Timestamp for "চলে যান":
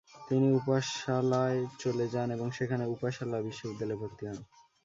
1.79-2.27